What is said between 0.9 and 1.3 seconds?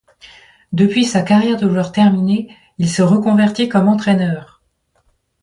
sa